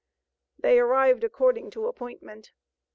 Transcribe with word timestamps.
They 0.57 0.79
arrived 0.79 1.23
according 1.23 1.69
to 1.77 1.85
appointment. 1.85 2.53